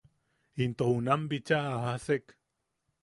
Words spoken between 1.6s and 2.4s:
a jajasek.